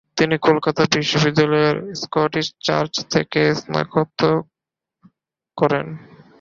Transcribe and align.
তিনি 0.17 0.35
কলকাতা 0.47 0.81
বিশ্ববিদ্যালয়ের 0.95 1.77
Scottish 2.01 2.47
Church 2.67 2.93
College 2.95 3.09
থেকে 3.13 3.41
স্নাতক 3.59 4.09
করেন। 5.57 5.87